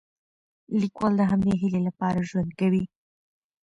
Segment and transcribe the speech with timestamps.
[0.81, 2.83] لیکوال د همدې هیلې لپاره ژوند کوي.